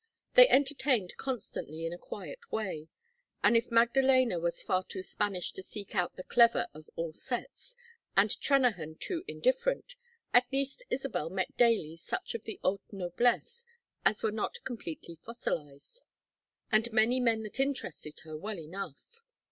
[0.33, 2.87] They entertained constantly in a quiet way,
[3.43, 7.75] and if Magdaléna was far too Spanish to seek out the clever of all sets,
[8.17, 9.93] and Trennahan too indifferent,
[10.33, 13.63] at least Isabel met daily such of the haute noblesse
[14.03, 16.01] as were not completely fossilized,
[16.71, 19.21] and many men that interested her well enough.